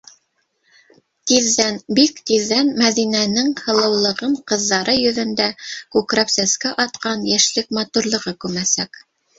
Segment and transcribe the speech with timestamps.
[1.31, 5.49] Тиҙҙән, бик тиҙҙән Мәҙинәнең һылыулығын ҡыҙҙары йөҙөндә
[5.97, 9.03] күкрәп сәскә атҡан йәшлек матурлығы күмәсәк...